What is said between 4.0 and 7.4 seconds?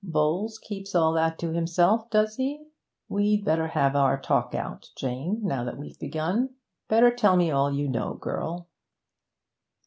talk out, Jane, now that we've begun. Better tell